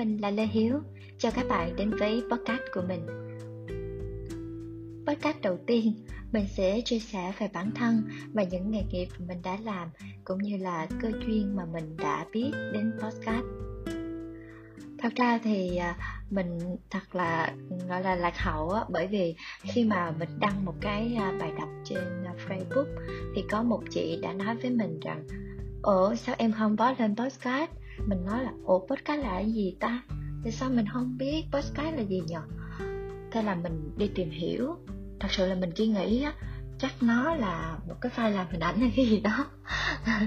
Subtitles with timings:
[0.00, 0.80] Mình là Lê Hiếu,
[1.18, 3.06] chào các bạn đến với podcast của mình.
[5.06, 5.94] Podcast đầu tiên,
[6.32, 8.02] mình sẽ chia sẻ về bản thân
[8.32, 9.88] và những nghề nghiệp mình đã làm
[10.24, 13.44] cũng như là cơ duyên mà mình đã biết đến podcast.
[14.98, 15.96] Thật ra thì à,
[16.30, 16.58] mình
[16.90, 17.54] thật là
[17.88, 21.52] gọi là lạc hậu á bởi vì khi mà mình đăng một cái à, bài
[21.58, 22.96] đọc trên à, Facebook
[23.36, 25.26] thì có một chị đã nói với mình rằng
[25.82, 27.70] ủa sao em không post lên podcast
[28.06, 30.02] mình nói là, ủa, podcast là cái gì ta?
[30.44, 32.40] Thì sao mình không biết podcast là gì nhở
[33.30, 34.76] thế là mình đi tìm hiểu.
[35.20, 36.32] Thật sự là mình chỉ nghĩ á,
[36.78, 39.46] chắc nó là một cái file làm hình ảnh hay cái gì đó.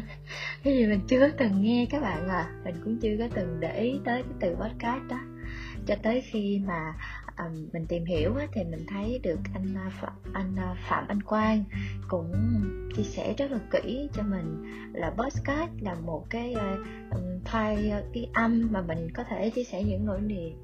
[0.64, 2.52] Cái gì mình chưa có từng nghe các bạn à.
[2.64, 5.18] Mình cũng chưa có từng để ý tới cái từ podcast đó.
[5.86, 6.94] Cho tới khi mà
[7.38, 11.22] um, mình tìm hiểu á, thì mình thấy được anh ờ, anh ờ, Phạm Anh
[11.22, 11.64] Quang
[12.08, 12.34] cũng
[12.96, 16.54] chia sẻ rất là kỹ cho mình là podcast là một cái
[17.12, 20.58] um, file cái âm mà mình có thể chia sẻ những nỗi niềm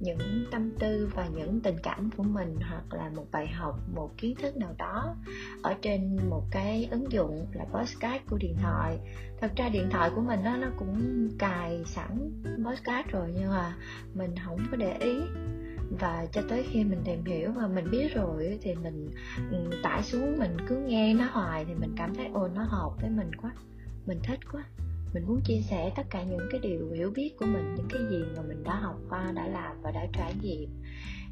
[0.00, 4.10] những tâm tư và những tình cảm của mình hoặc là một bài học một
[4.18, 5.16] kiến thức nào đó
[5.62, 8.98] ở trên một cái ứng dụng là podcast của điện thoại.
[9.40, 13.76] Thật ra điện thoại của mình đó, nó cũng cài sẵn podcast rồi nhưng mà
[14.14, 15.20] mình không có để ý
[15.90, 19.10] và cho tới khi mình tìm hiểu và mình biết rồi thì mình
[19.50, 22.90] ừ, tải xuống, mình cứ nghe nó hoài thì mình cảm thấy ồ nó hợp
[23.00, 23.52] với mình quá,
[24.06, 24.64] mình thích quá.
[25.14, 28.02] Mình muốn chia sẻ tất cả những cái điều hiểu biết của mình, những cái
[28.10, 30.70] gì mà mình đã học qua, đã làm và đã trải nghiệm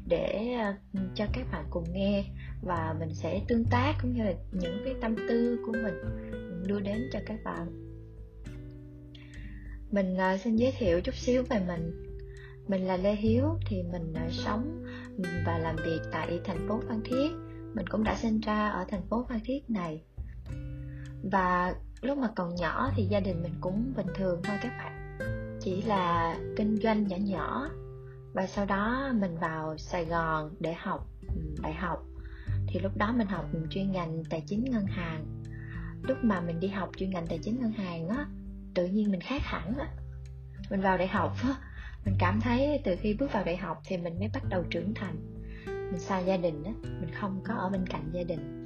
[0.07, 2.25] để ờ, ừ, cho các bạn cùng nghe.
[2.61, 5.95] Và mình sẽ tương tác cũng như là những cái tâm tư của mình
[6.67, 7.67] đưa đến cho các bạn.
[9.91, 12.04] Mình ờ, xin giới thiệu chút xíu về mình
[12.67, 14.83] mình là lê hiếu thì mình à, sống
[15.17, 17.31] ừ, và làm việc tại thành phố phan thiết.
[17.73, 20.03] Mình cũng đã sinh ra ở thành phố phan thiết này.
[21.31, 25.17] Và lúc mà còn nhỏ thì gia đình mình cũng bình thường thôi các bạn.
[25.61, 27.69] Chỉ là kinh doanh nhỏ nhỏ.
[28.33, 32.05] Và sau đó mình vào sài gòn để học ừ, đại học.
[32.67, 35.43] Thì lúc đó mình học chuyên ngành tài chính ngân hàng.
[36.01, 38.25] Lúc mà mình đi học chuyên ngành tài chính ngân hàng á,
[38.75, 39.87] tự nhiên mình khác hẳn á.
[40.69, 41.55] Mình vào đại học á
[42.05, 44.93] mình cảm thấy từ khi bước vào đại học thì mình mới bắt đầu trưởng
[44.93, 45.15] thành.
[45.65, 48.63] Mình xa gia đình á mình không có ở bên cạnh gia đình.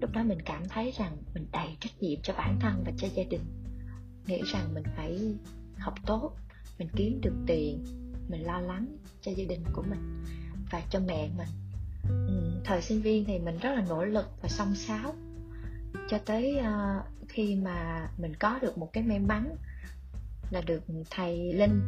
[0.00, 3.08] Lúc đó mình cảm thấy rằng mình đầy trách nhiệm cho bản thân và cho
[3.14, 3.44] gia đình.
[4.26, 5.34] Nghĩ rằng mình phải
[5.78, 6.32] học tốt
[6.78, 7.84] mình kiếm được tiền
[8.28, 8.86] mình lo lắng
[9.20, 10.24] cho gia đình của mình
[10.70, 11.48] và cho mẹ mình.
[12.08, 15.14] Ừ, thời sinh viên thì mình rất là nỗ lực và song sáo.
[16.08, 19.56] Cho tới uh, khi mà mình có được một cái may mắn
[20.54, 21.80] là được thầy linh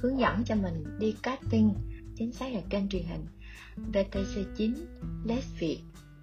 [0.00, 1.74] hướng dẫn cho mình đi casting
[2.16, 3.26] chính xác là kênh truyền hình
[3.92, 4.74] VTC9
[5.24, 5.80] Les Việt,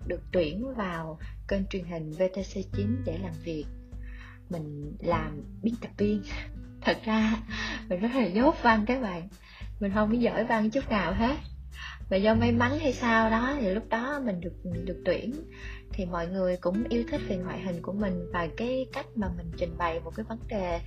[0.07, 3.65] được tuyển vào kênh truyền hình VTC9 để làm việc.
[4.49, 6.23] Mình làm biên tập viên.
[6.81, 7.43] Thật ra
[7.89, 9.27] mình rất là dốt văn các bạn.
[9.79, 11.35] Mình không biết giỏi văn chút nào hết
[12.11, 14.53] và do may mắn hay sao đó thì lúc đó mình được
[14.85, 15.33] được tuyển.
[15.93, 19.27] Thì mọi người cũng yêu thích về ngoại hình của mình và cái cách mà
[19.37, 20.79] mình trình bày một cái vấn đề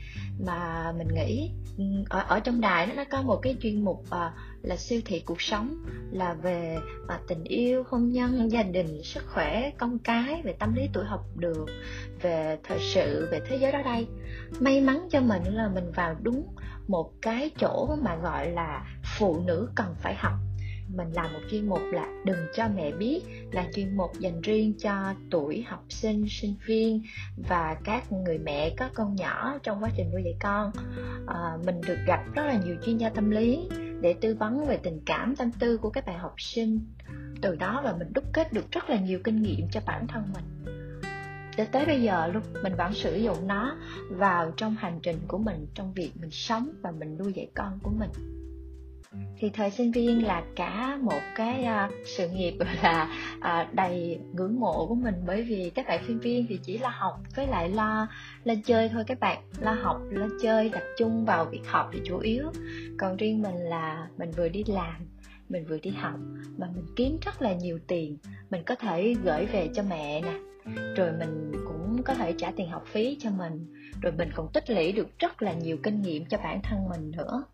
[0.47, 1.51] mà mình nghĩ.
[1.79, 5.21] Ừ, ở ở trong đài nó có một cái chuyên mục uh, là siêu thị
[5.21, 5.77] cuộc sống
[6.13, 10.75] là về uh, tình yêu hôn nhân gia đình sức khỏe con cái về tâm
[10.75, 11.67] lý tuổi học đường
[12.23, 14.07] về thời sự về thế giới đó đây.
[14.61, 16.47] May mắn cho mình là mình vào đúng
[16.89, 18.87] một cái chỗ mà gọi là
[19.19, 20.35] phụ nữ cần phải học
[20.97, 23.23] mình làm một chuyên mục là đừng cho mẹ biết
[23.53, 27.03] là chuyên mục dành riêng cho tuổi học sinh sinh viên
[27.49, 30.73] và các người mẹ có con nhỏ trong quá trình nuôi dạy con.
[31.27, 33.69] À, mình được gặp rất là nhiều chuyên gia tâm lý
[34.01, 36.81] để tư vấn về tình cảm tâm tư của các bạn học sinh.
[37.43, 40.23] Từ đó là mình đúc kết được rất là nhiều kinh nghiệm cho bản thân
[40.35, 40.75] mình.
[41.57, 43.77] Để tới bây giờ luôn mình vẫn sử dụng nó
[44.11, 47.79] vào trong hành trình của mình trong việc mình sống và mình nuôi dạy con
[47.83, 48.11] của mình
[49.39, 54.61] thì thời sinh viên là cả một cái uh, sự nghiệp là uh, đầy ngưỡng
[54.61, 55.15] mộ của mình.
[55.27, 58.09] Bởi vì các bạn sinh viên thì chỉ là học với lại lo
[58.45, 59.43] lên chơi thôi các bạn.
[59.61, 62.53] Lo học lo chơi tập trung vào việc học thì chủ yếu.
[62.99, 64.95] Còn riêng mình là mình vừa đi làm
[65.49, 66.21] mình vừa đi học
[66.59, 68.19] mà mình kiếm rất là nhiều tiền.
[68.51, 70.35] Mình có thể gửi về cho mẹ nè
[70.97, 73.73] rồi mình cũng có thể trả tiền học phí cho mình.
[74.03, 77.11] Rồi mình còn tích lũy được rất là nhiều kinh nghiệm cho bản thân mình
[77.11, 77.45] nữa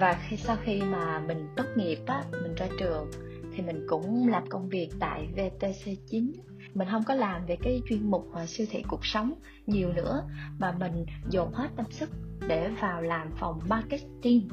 [0.00, 3.10] và khi sau khi mà mình tốt nghiệp á, mình ra trường,
[3.56, 6.32] thì mình cũng làm công việc tại VTC9
[6.74, 9.34] mình không có làm về cái chuyên mục à, siêu thị cuộc sống
[9.66, 10.24] nhiều nữa,
[10.58, 12.10] mà mình dồn hết tâm sức
[12.48, 14.48] để vào làm phòng marketing.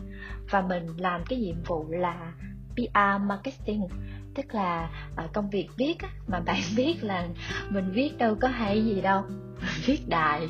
[0.50, 2.34] Và mình làm cái nhiệm vụ là
[2.74, 3.88] PR marketing,
[4.36, 7.28] tức là à, công việc viết mà bạn biết là
[7.70, 9.24] mình viết đâu có hay gì đâu,
[9.86, 10.48] viết đài.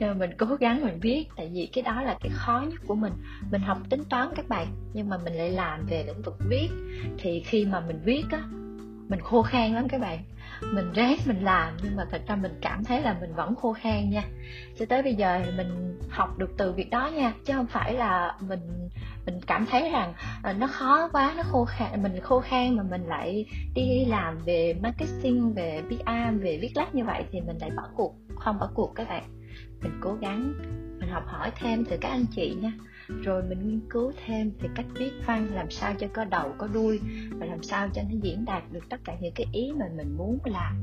[0.00, 2.94] Ờ, mình cố gắng mình viết tại vì cái đó là cái khó nhất của
[2.94, 3.12] mình.
[3.50, 6.68] Mình học tính toán các bạn nhưng mà mình lại làm về lĩnh vực viết.
[7.18, 8.42] Thì khi mà mình viết á
[9.08, 10.18] mình khô khan lắm các bạn.
[10.74, 13.72] Mình ráng mình làm nhưng mà thật ra mình cảm thấy là mình vẫn khô
[13.72, 14.22] khan nha.
[14.78, 17.94] Cho tới bây giờ thì mình học được từ việc đó nha chứ không phải
[17.94, 18.88] là mình
[19.26, 20.14] mình cảm thấy rằng
[20.50, 24.38] uh, nó khó quá nó khô khan mình khô khan mà mình lại đi làm
[24.44, 28.58] về marketing về PR về viết lách như vậy thì mình lại bỏ cuộc không
[28.58, 29.39] bỏ cuộc các bạn
[29.82, 30.54] mình cố gắng,
[31.00, 32.72] mình học hỏi thêm từ các anh chị nha.
[33.08, 36.66] Rồi mình nghiên cứu thêm về cách viết văn, làm sao cho có đầu, có
[36.66, 37.00] đuôi,
[37.30, 40.16] và làm sao cho nó diễn đạt được tất cả những cái ý mà mình
[40.16, 40.76] muốn làm.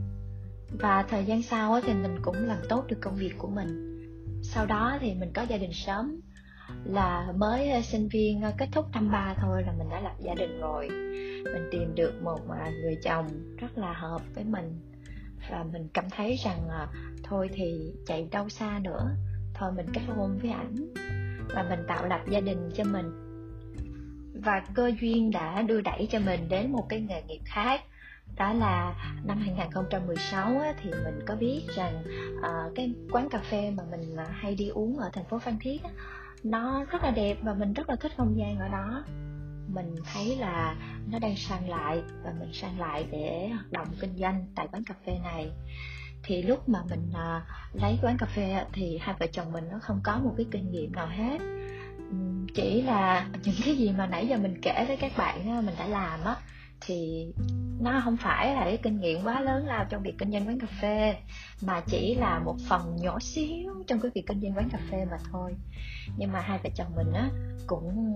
[0.80, 3.98] Và thời gian sau thì mình cũng làm tốt được công việc của mình.
[4.44, 6.22] Sau đó thì mình có gia đình sớm,
[6.86, 10.16] là mới ờ, sinh viên ờ, kết thúc năm ba thôi là mình đã lập
[10.20, 10.88] gia đình rồi.
[11.44, 13.28] Mình tìm được một ờ, người chồng
[13.58, 14.80] rất là hợp với mình.
[15.52, 16.68] Và mình cảm thấy rằng
[17.30, 19.16] thôi thì chạy đâu xa nữa.
[19.54, 20.76] Thôi mình kết hôn với ảnh
[21.56, 23.12] và mình tạo lập gia đình cho mình.
[24.44, 27.82] Và cơ duyên đã đưa đẩy cho mình đến một cái nghề nghiệp khác.
[28.36, 28.94] Đó là
[29.24, 32.04] năm 2016 á, thì mình có biết rằng
[32.38, 35.58] uh, cái quán cà phê mà mình ờ, hay đi uống ở thành phố Phan
[35.60, 35.90] Thiết á,
[36.44, 39.04] nó rất là đẹp và mình rất là thích không gian ở đó.
[39.68, 40.76] Mình thấy là
[41.12, 44.84] nó đang sang lại và mình sang lại để hoạt động kinh doanh tại quán
[44.84, 45.52] cà phê này
[46.28, 49.80] thì lúc mà mình à, lấy quán cà phê thì hai vợ chồng mình nó
[49.82, 51.38] không có một cái kinh nghiệm nào hết.
[52.56, 55.88] Chỉ là những cái gì mà nãy giờ mình kể với các bạn mình đã
[55.88, 56.36] làm á
[56.82, 57.28] thì
[57.80, 60.60] nó không phải là cái kinh nghiệm quá lớn lao trong việc kinh doanh quán
[60.60, 61.16] cà phê
[61.62, 65.06] mà chỉ là một phần nhỏ xíu trong cái việc kinh doanh quán cà phê
[65.12, 65.56] mà thôi.
[66.18, 67.30] Nhưng mà hai vợ chồng mình á
[67.68, 68.14] cũng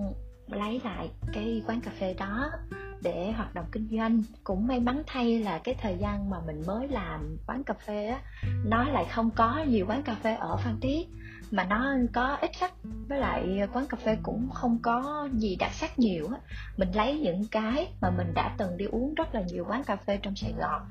[0.48, 2.52] lấy lại cái quán cà phê đó
[3.02, 4.24] để hoạt động kinh doanh.
[4.44, 8.08] Cũng may mắn thay là cái thời gian mà mình mới làm quán cà phê
[8.08, 8.22] á,
[8.66, 11.08] nó lại không có nhiều quán cà phê ở phan thiết,
[11.52, 12.74] mà nó có ít khách.
[12.84, 16.40] Với lại quán cà phê cũng không có gì đặc sắc nhiều á.
[16.78, 19.96] Mình lấy những cái mà mình đã từng đi uống rất là nhiều quán cà
[19.96, 20.82] phê trong sài gòn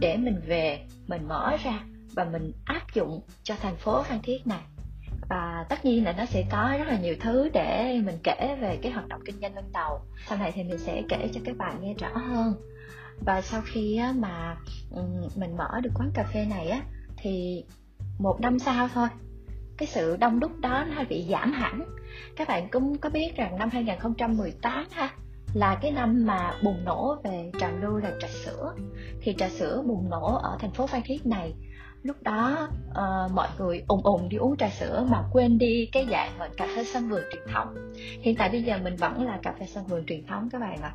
[0.00, 1.80] để mình về, mình mở ra
[2.14, 4.60] và mình áp dụng cho thành phố phan thiết này
[5.28, 8.78] và tất nhiên là nó sẽ có rất là nhiều thứ để mình kể về
[8.82, 11.56] cái hoạt động kinh doanh ban đầu sau này thì mình sẽ kể cho các
[11.56, 12.54] bạn nghe rõ hơn.
[13.26, 14.56] Và sau khi mà
[14.90, 15.02] ừ,
[15.36, 16.82] mình mở được quán cà phê này á,
[17.16, 17.64] thì
[18.18, 19.08] một năm sau thôi,
[19.76, 21.84] cái sự đông đúc đó nó bị giảm hẳn.
[22.36, 25.10] Các bạn cũng có biết rằng năm 2018 ha,
[25.54, 28.74] là cái năm mà bùng nổ về trào lưu là trà sữa.
[29.20, 31.54] Thì trà sữa bùng nổ ở thành phố Phan Thiết này
[32.02, 36.06] lúc đó uh, mọi người ùng ùng đi uống trà sữa mà quên đi cái
[36.10, 37.74] dạng mà cà phê sân vườn truyền thống.
[38.20, 40.82] Hiện tại bây giờ mình vẫn là cà phê sân vườn truyền thống các bạn
[40.82, 40.94] ạ.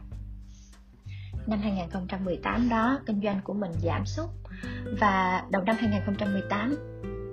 [1.48, 4.30] Năm 2018 đó kinh doanh của mình giảm sút.
[5.00, 6.76] Và đầu năm 2018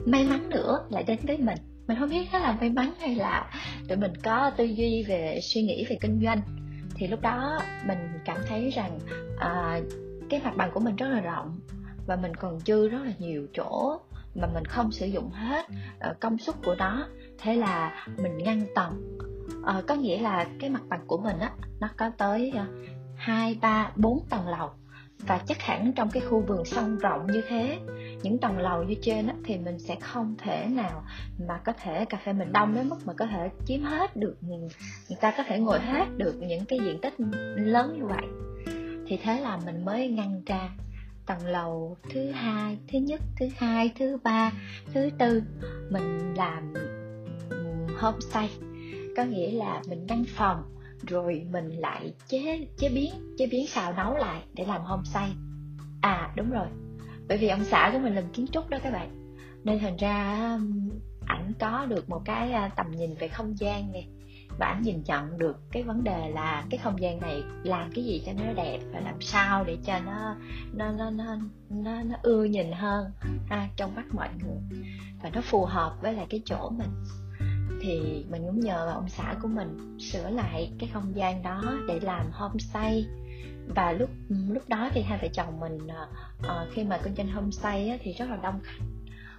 [0.06, 1.58] may mắn nữa lại đến với mình.
[1.86, 3.50] Mình không biết đó là may mắn hay là
[3.88, 6.40] tụi mình có tư duy về suy nghĩ về kinh doanh.
[6.94, 8.98] Thì lúc đó mình cảm thấy rằng
[9.38, 9.80] à,
[10.30, 11.59] cái mặt bằng của mình rất là rộng
[12.06, 14.00] và mình còn dư rất là nhiều chỗ
[14.34, 15.66] mà mình không sử dụng hết
[16.10, 17.06] uh, công suất của nó.
[17.38, 19.18] Thế là mình ngăn tầng
[19.60, 21.50] uh, có nghĩa là cái mặt bằng của mình á
[21.80, 22.52] nó có tới
[23.16, 24.70] hai ba bốn tầng lầu.
[25.26, 27.78] Và chắc hẳn trong cái khu vườn sông rộng như thế
[28.22, 31.04] những tầng lầu như trên á, thì mình sẽ không thể nào
[31.48, 34.36] mà có thể cà phê mình đông đến mức mà có thể chiếm hết được
[34.42, 37.14] người ta có thể ngồi hết được những cái diện tích
[37.56, 38.26] lớn như vậy.
[39.06, 40.70] Thì thế là mình mới ngăn ra
[41.30, 44.52] tầng lầu thứ hai, thứ nhất, thứ hai, thứ ba,
[44.94, 45.42] thứ tư.
[45.90, 46.74] Mình làm
[47.98, 48.50] homestay.
[49.16, 50.62] Có nghĩa là mình ngăn phòng,
[51.06, 55.30] rồi mình lại chế chế biến chế biến xào nấu lại để làm homestay.
[56.00, 56.66] À đúng rồi.
[57.28, 59.34] Bởi vì ông xã của mình làm kiến trúc đó các bạn.
[59.64, 60.58] Nên thành ra
[61.26, 64.02] ảnh có được một cái à, tầm nhìn về không gian nè
[64.60, 68.04] và ảnh nhìn nhận được cái vấn đề là cái không gian này làm cái
[68.04, 70.36] gì cho nó đẹp và làm sao để cho nó
[70.72, 71.36] nó nó nó
[71.70, 73.10] nó, nó ưa nhìn hơn
[73.48, 74.80] ha, trong mắt mọi người.
[75.22, 77.04] Và nó phù hợp với lại cái chỗ mình.
[77.80, 82.00] Thì mình cũng nhờ ông xã của mình sửa lại cái không gian đó để
[82.00, 83.06] làm homestay.
[83.68, 87.88] Và lúc lúc đó thì hai vợ chồng mình uh, khi mà kinh doanh homestay
[87.88, 88.84] á, thì rất là đông khách.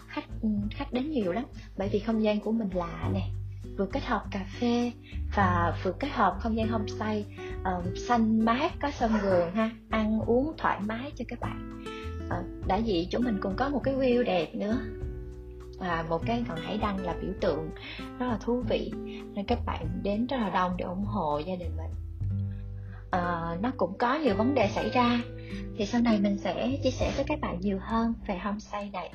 [0.08, 0.26] Khách
[0.72, 1.46] khách đến nhiều lắm.
[1.78, 3.30] Bởi vì không gian của mình lạ nè
[3.78, 4.92] vừa kết hợp cà phê
[5.36, 7.26] và vừa kết hợp không gian homestay
[7.62, 11.84] uh, xanh mát có sân vườn ha ăn uống thoải mái cho các bạn.
[12.26, 14.78] Uh, đã vậy chúng mình cũng có một cái view đẹp nữa.
[15.80, 17.70] Và một cái ngọn hải đăng là biểu tượng
[18.20, 18.92] rất là thú vị
[19.34, 21.92] nên các bạn đến rất là đông để ủng hộ gia đình mình.
[23.08, 25.22] Uh, nó cũng có nhiều vấn đề xảy ra.
[25.78, 29.14] Thì sau này mình sẽ chia sẻ với các bạn nhiều hơn về homestay này.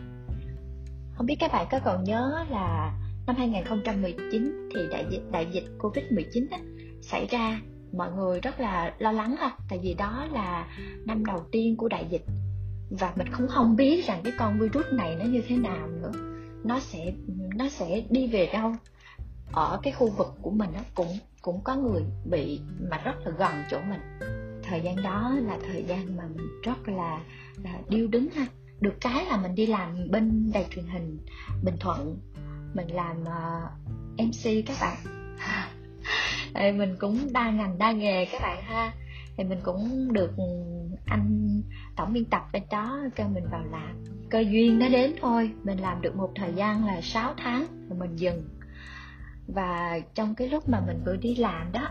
[1.14, 2.92] Không biết các bạn có còn nhớ là
[3.26, 6.58] năm 2019 thì đại dịch đại dịch Covid-19 á,
[7.02, 7.60] xảy ra
[7.92, 10.68] mọi người rất là lo lắng ha tại vì đó là
[11.04, 12.24] năm đầu tiên của đại dịch.
[12.90, 16.12] Và mình cũng không biết rằng cái con virus này nó như thế nào nữa.
[16.64, 17.12] Nó sẽ
[17.56, 18.72] nó sẽ đi về đâu.
[19.52, 23.30] Ở cái khu vực của mình nó cũng cũng có người bị mà rất là
[23.38, 24.00] gần chỗ mình.
[24.62, 27.20] Thời gian đó là thời gian mà mình rất là,
[27.64, 28.46] là điêu đứng ha.
[28.80, 31.18] Được cái là mình đi làm bên đài truyền hình
[31.64, 32.18] bình thuận
[32.76, 33.62] mình làm ờ,
[34.14, 34.96] uh, mc các bạn.
[36.54, 38.92] Thì mình cũng đa ngành đa nghề các bạn ha.
[39.36, 40.30] Thì mình cũng được
[41.06, 41.62] anh
[41.96, 44.04] tổng biên tập bên đó cho mình vào làm.
[44.30, 45.50] Cơ duyên nó đến thôi.
[45.64, 48.48] Mình làm được một thời gian là 6 tháng rồi mình dừng.
[49.46, 51.88] Và trong cái lúc mà mình vừa đi làm đó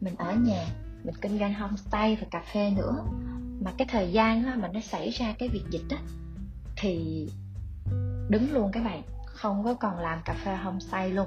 [0.00, 0.66] mình ở nhà
[1.04, 3.04] mình kinh doanh homestay và cà phê nữa.
[3.60, 5.96] Mà cái thời gian đó, mà nó xảy ra cái việc dịch đó
[6.76, 7.26] thì
[8.28, 9.02] đứng luôn các bạn
[9.36, 11.26] không có còn làm cà phê homestay luôn.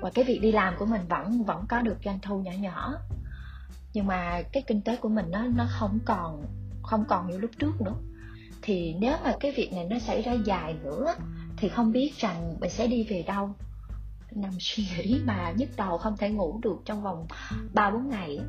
[0.00, 2.94] Và cái việc đi làm của mình vẫn vẫn có được doanh thu nhỏ nhỏ.
[3.92, 6.44] Nhưng mà cái kinh tế của mình nó nó không còn
[6.82, 7.94] không còn như lúc trước nữa.
[8.62, 11.14] Thì nếu mà cái việc này nó xảy ra dài nữa,
[11.56, 13.54] thì không biết rằng mình sẽ đi về đâu.
[14.32, 17.26] Nằm suy nghĩ mà nhức đầu, không thể ngủ được trong vòng
[17.74, 18.40] ba bốn ngày.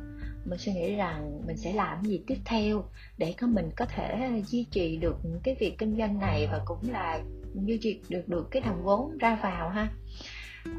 [0.44, 2.84] Mình suy nghĩ rằng mình sẽ làm gì tiếp theo
[3.18, 6.90] để có mình có thể duy trì được cái việc kinh doanh này và cũng
[6.90, 7.20] là
[7.54, 9.88] duy trì được được cái đồng vốn ra vào ha.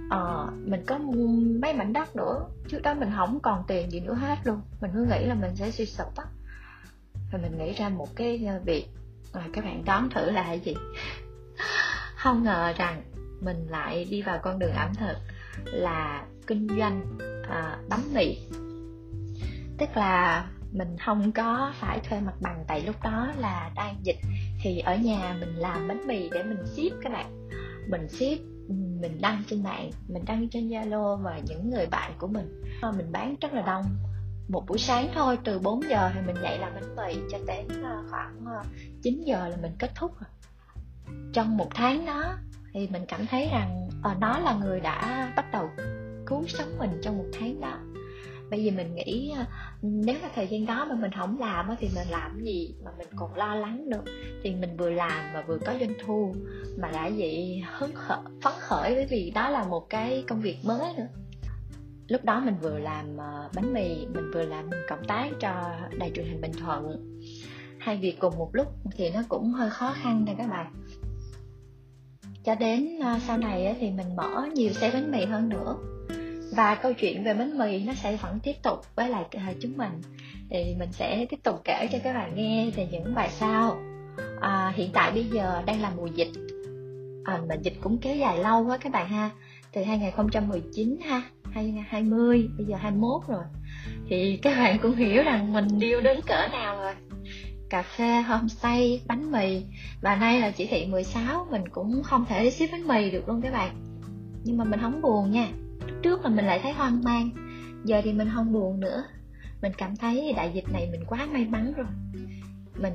[0.09, 0.97] Ờ, mình có
[1.61, 4.61] mấy mảnh đất nữa trước đó mình không còn tiền gì nữa hết luôn.
[4.81, 6.23] Mình cứ nghĩ là mình sẽ suy sụp á.
[7.31, 8.85] Và mình nghĩ ra một cái ờ, việc
[9.31, 10.75] và các bạn đoán thử là cái gì?
[12.15, 13.01] Không ngờ rằng
[13.41, 15.17] mình lại đi vào con đường ẩm thực
[15.65, 17.17] là kinh doanh
[17.49, 18.37] à, bánh mì.
[19.77, 24.17] Tức là mình không có phải thuê mặt bằng tại lúc đó là đang dịch
[24.63, 27.49] thì ở nhà mình làm bánh mì để mình ship các bạn.
[27.89, 28.43] Mình ship,
[29.01, 32.61] mình đăng trên mạng, mình đăng trên zalo và những người bạn của mình.
[32.81, 33.85] Ờ, mình bán rất là đông.
[34.47, 37.67] Một buổi sáng thôi, từ 4 giờ thì mình dậy làm bánh mì cho đến
[37.83, 38.63] ờ, khoảng ờ,
[39.01, 40.29] 9 giờ là mình kết thúc rồi.
[41.33, 42.37] Trong một tháng đó
[42.73, 43.89] thì mình cảm thấy rằng
[44.19, 45.69] nó là người đã bắt đầu
[46.25, 47.77] cứu sống mình trong một tháng đó
[48.53, 49.45] bây giờ mình nghĩ ờ,
[49.81, 53.07] nếu mà thời gian đó mà mình không làm thì mình làm gì mà mình
[53.15, 54.03] còn lo lắng được
[54.43, 56.35] thì mình vừa làm mà vừa có doanh thu
[56.77, 60.57] mà đã vậy hứng khởi phấn khởi bởi vì đó là một cái công việc
[60.63, 61.07] mới nữa.
[62.07, 66.11] Lúc đó mình vừa làm ờ, bánh mì, mình vừa làm cộng tác cho đài
[66.15, 67.19] truyền hình bình thuận.
[67.79, 70.73] Hai việc cùng một lúc thì nó cũng hơi khó khăn nè các bạn.
[72.43, 75.77] Cho đến ờ, sau này thì mình mở nhiều xe bánh mì hơn nữa
[76.55, 79.77] và câu chuyện về bánh mì nó sẽ vẫn tiếp tục với lại à, chúng
[79.77, 80.01] mình.
[80.49, 83.77] Thì mình sẽ tiếp tục kể cho các bạn nghe về những bài sau.
[84.41, 86.31] À, hiện tại bây giờ đang là mùa dịch.
[87.23, 89.29] À, mà dịch cũng kéo dài lâu quá các bạn ha.
[89.73, 93.43] Từ 2019 ha 2020 bây giờ 21 rồi.
[94.09, 96.93] Thì các bạn cũng hiểu rằng mình điêu đến cỡ nào rồi.
[97.69, 99.61] Cà phê homestay bánh mì.
[100.01, 103.41] Và nay là chỉ thị 16 mình cũng không thể ship bánh mì được luôn
[103.41, 103.75] các bạn.
[104.43, 105.47] Nhưng mà mình không buồn nha
[106.03, 107.29] trước là mình lại thấy hoang mang.
[107.85, 109.03] Giờ thì mình không buồn nữa.
[109.61, 111.87] Mình cảm thấy đại dịch này mình quá may mắn rồi.
[112.75, 112.93] Mình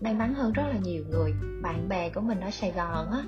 [0.00, 1.32] may mắn hơn rất là nhiều người.
[1.62, 3.22] Bạn bè của mình ở sài gòn á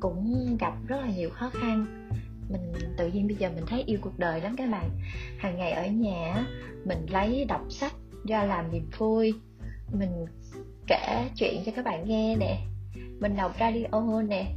[0.00, 2.08] cũng gặp rất là nhiều khó khăn.
[2.48, 4.90] Mình tự nhiên bây giờ mình thấy yêu cuộc đời lắm các bạn.
[5.38, 6.46] Hàng ngày ở nhà
[6.84, 7.92] mình lấy đọc sách
[8.24, 9.34] ra làm niềm vui.
[9.92, 10.26] Mình
[10.86, 12.58] kể chuyện cho các bạn nghe nè.
[13.20, 14.54] Mình đọc radio nè.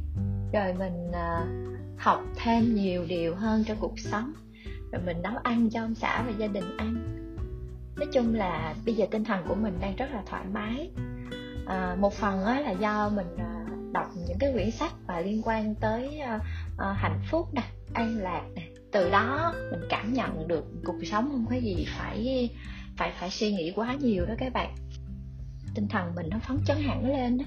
[0.52, 1.65] Rồi mình uh,
[1.98, 4.32] học thêm nhiều điều hơn trong cuộc sống.
[4.92, 6.94] Rồi mình nấu ăn cho ông xã và gia đình ăn.
[7.96, 10.90] Nói chung là bây giờ tinh thần của mình đang rất là thoải mái.
[11.66, 15.42] À, một phần á, là do mình à, đọc những cái quyển sách và liên
[15.44, 16.40] quan tới à,
[16.78, 17.62] à, hạnh phúc nè
[17.92, 18.62] an lạc nè.
[18.92, 22.50] Từ đó mình cảm nhận được cuộc sống không có gì phải
[22.96, 24.74] phải phải suy nghĩ quá nhiều đó các bạn.
[25.74, 27.44] Tinh thần mình nó phấn chấn hẳn lên đó.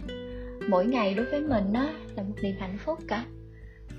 [0.69, 3.25] mỗi ngày đối với mình đó là một niềm hạnh phúc cả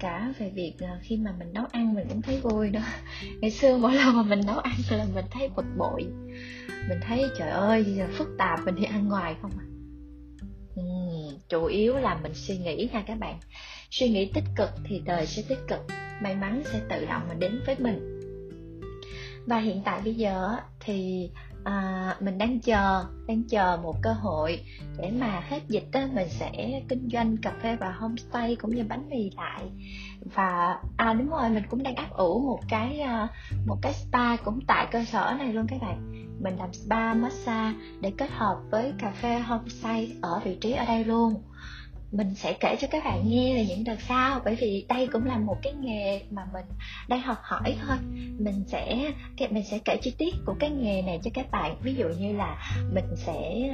[0.00, 2.80] cả về việc ờ, khi mà mình nấu ăn mình cũng thấy vui đó.
[3.40, 6.06] Ngày xưa mỗi lần mà mình nấu ăn là mình thấy bực bội.
[6.88, 9.64] Mình thấy trời ơi giờ phức tạp mình đi ăn ngoài không à.
[10.76, 10.82] Ừ,
[11.48, 13.38] chủ yếu là mình suy nghĩ nha các bạn.
[13.90, 15.80] Suy nghĩ tích cực thì đời sẽ tích cực
[16.22, 18.20] may mắn sẽ tự động mà đến với mình.
[19.46, 21.30] Và hiện tại bây giờ thì
[21.64, 24.60] à, mình đang chờ đang chờ một cơ hội
[24.98, 28.84] để mà hết dịch đó, mình sẽ kinh doanh cà phê và homestay cũng như
[28.88, 29.70] bánh mì lại.
[30.34, 33.28] Và à đúng rồi mình cũng đang áp ủ một cái ờ,
[33.66, 36.26] một cái spa cũng tại cơ sở này luôn các bạn.
[36.42, 40.84] Mình làm spa massage để kết hợp với cà phê homestay ở vị trí ở
[40.84, 41.42] đây luôn
[42.12, 45.26] mình sẽ kể cho các bạn nghe về những đợt sau, bởi vì đây cũng
[45.26, 46.64] là một cái nghề mà mình
[47.08, 47.96] đang học hỏi thôi.
[48.38, 49.12] Mình sẽ
[49.50, 51.76] mình sẽ kể chi tiết của cái nghề này cho các bạn.
[51.82, 53.68] Ví dụ như là mình sẽ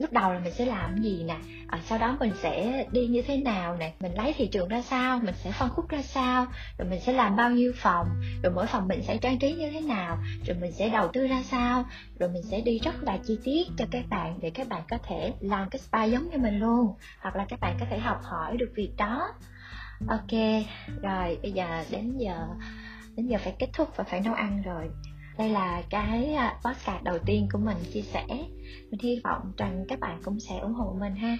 [0.00, 1.36] lúc đầu là mình sẽ làm gì nè?
[1.66, 3.92] À, sau đó mình sẽ đi như thế nào nè?
[4.00, 5.20] Mình lấy thị trường ra sao?
[5.22, 6.46] Mình sẽ phân khúc ra sao?
[6.78, 8.06] Rồi mình sẽ làm bao nhiêu phòng?
[8.42, 10.18] Rồi mỗi phòng mình sẽ trang trí như thế nào?
[10.46, 11.84] Rồi mình sẽ đầu tư ra sao?
[12.18, 14.98] Rồi mình sẽ đi rất là chi tiết cho các bạn để các bạn có
[15.08, 16.94] thể làm cái spa giống như mình luôn.
[17.20, 19.32] Hoặc là các bạn có thể học hỏi được việc đó.
[20.08, 20.32] Ok
[21.02, 22.46] rồi bây giờ đến giờ
[23.16, 24.90] đến giờ phải kết thúc và phải nấu ăn rồi
[25.38, 28.26] đây là cái à, podcast đầu tiên của mình chia sẻ.
[28.90, 31.36] Mình hy vọng rằng các bạn cũng sẽ ủng hộ mình ha.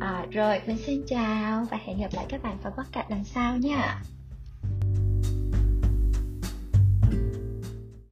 [0.00, 3.56] À, rồi mình xin chào và hẹn gặp lại các bạn vào podcast lần sau
[3.56, 4.02] nha.